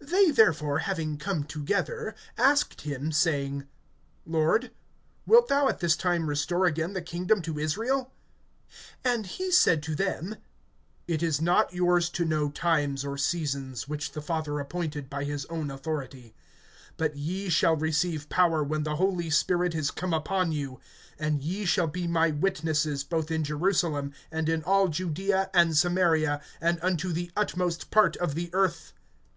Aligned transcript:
(6)They 0.00 0.32
therefore, 0.32 0.78
having 0.78 1.16
come 1.16 1.42
together[1:6], 1.42 2.14
asked 2.38 2.80
him, 2.82 3.10
saying: 3.10 3.66
Lord, 4.24 4.70
wilt 5.26 5.48
thou 5.48 5.66
at 5.66 5.80
this 5.80 5.96
time 5.96 6.28
restore 6.28 6.64
again 6.66 6.92
the 6.92 7.02
kingdom 7.02 7.42
to 7.42 7.58
Israel? 7.58 8.12
(7)And 9.04 9.26
he 9.26 9.50
said 9.50 9.82
to 9.82 9.96
them: 9.96 10.36
It 11.08 11.24
is 11.24 11.40
not 11.40 11.74
yours 11.74 12.08
to 12.10 12.24
know 12.24 12.50
times 12.50 13.04
or 13.04 13.18
seasons, 13.18 13.88
which 13.88 14.12
the 14.12 14.22
Father 14.22 14.60
appointed 14.60 15.10
by 15.10 15.24
his 15.24 15.44
own 15.46 15.70
authority[1:7]. 15.70 16.32
(8)But 16.96 17.12
ye 17.16 17.48
shall 17.48 17.74
receive 17.74 18.28
power, 18.28 18.62
when 18.62 18.84
the 18.84 18.94
Holy 18.94 19.28
Spirit 19.28 19.74
is 19.74 19.90
come 19.90 20.14
upon 20.14 20.52
you; 20.52 20.78
and 21.18 21.42
ye 21.42 21.64
shall 21.64 21.88
be 21.88 22.06
my 22.06 22.30
witnesses 22.30 23.02
both 23.02 23.32
in 23.32 23.42
Jerusalem, 23.42 24.12
and 24.30 24.48
in 24.48 24.62
all 24.62 24.86
Judaea, 24.86 25.50
and 25.52 25.76
Samaria, 25.76 26.40
and 26.60 26.78
unto 26.80 27.12
the 27.12 27.32
utmost 27.36 27.90
part 27.90 28.16
of 28.18 28.36
the 28.36 28.50
earth. 28.52 28.92